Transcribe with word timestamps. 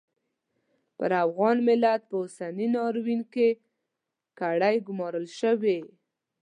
پر 0.97 1.11
افغان 1.25 1.57
ملت 1.67 2.01
په 2.09 2.15
اوسني 2.21 2.67
ناورین 2.73 3.21
کې 3.33 3.47
کړۍ 4.39 4.75
ګومارل 4.87 5.25
شوې. 5.39 5.79